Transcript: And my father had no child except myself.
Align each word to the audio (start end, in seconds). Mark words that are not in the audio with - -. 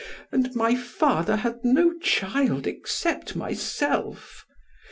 And 0.31 0.55
my 0.55 0.73
father 0.75 1.35
had 1.35 1.63
no 1.63 1.93
child 1.99 2.65
except 2.65 3.35
myself. 3.35 4.47